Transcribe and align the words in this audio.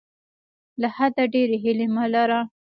له 0.81 0.87
حده 0.95 1.23
ډیرې 1.33 1.57
هیلې 1.63 1.87
مه 1.95 2.05
لره. 2.13 2.39